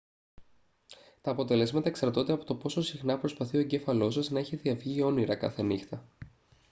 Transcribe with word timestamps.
τα 1.21 1.31
αποτελέσματα 1.31 1.89
εξαρτώνται 1.89 2.31
από 2.33 2.43
το 2.43 2.55
πόσο 2.55 2.81
συχνά 2.81 3.17
προσπαθεί 3.17 3.57
ο 3.57 3.59
εγκέφαλός 3.59 4.13
σας 4.13 4.29
να 4.29 4.39
έχει 4.39 4.55
διαυγή 4.55 5.01
όνειρα 5.01 5.35
κάθε 5.35 5.61
νύχτα 5.61 6.07